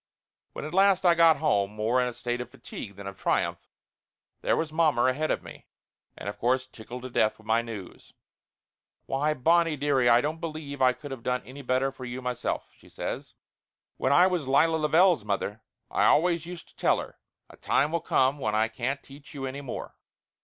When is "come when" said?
18.01-18.55